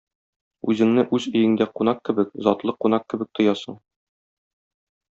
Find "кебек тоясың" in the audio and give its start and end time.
3.15-3.81